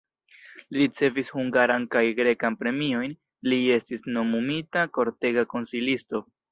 Li 0.61 0.79
ricevis 0.79 1.29
hungaran 1.35 1.85
kaj 1.97 2.03
grekan 2.21 2.59
premiojn, 2.63 3.15
li 3.53 3.63
estis 3.79 4.07
nomumita 4.17 4.91
kortega 4.99 5.51
konsilisto. 5.57 6.29